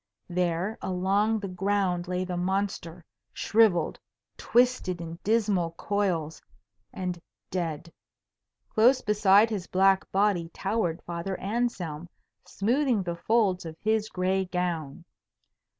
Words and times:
There 0.29 0.79
along 0.81 1.41
the 1.41 1.47
ground 1.47 2.07
lay 2.07 2.25
the 2.25 2.35
monster, 2.35 3.05
shrivelled, 3.33 3.99
twisted 4.35 4.99
in 4.99 5.19
dismal 5.23 5.73
coils, 5.73 6.41
and 6.91 7.21
dead. 7.51 7.93
Close 8.67 9.01
beside 9.01 9.51
his 9.51 9.67
black 9.67 10.11
body 10.11 10.49
towered 10.55 11.03
Father 11.03 11.39
Anselm, 11.39 12.09
smoothing 12.47 13.03
the 13.03 13.15
folds 13.15 13.63
of 13.63 13.75
his 13.79 14.09
gray 14.09 14.45
gown. 14.45 15.05